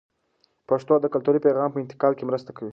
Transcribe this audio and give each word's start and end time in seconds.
پښتو 0.69 0.93
د 0.99 1.05
کلتوري 1.13 1.39
پیغام 1.47 1.69
په 1.71 1.79
انتقال 1.83 2.13
کې 2.15 2.27
مرسته 2.29 2.51
کوي. 2.57 2.69